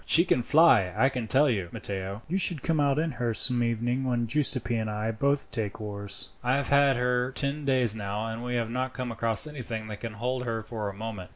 [0.03, 2.23] "She can fly along, I can tell you, Matteo.
[2.27, 6.31] You shall come out in her some evening when Giuseppi and I both take oars.
[6.43, 9.99] I have had her ten days now, and we have not come across anything that
[9.99, 11.29] can hold her for a moment."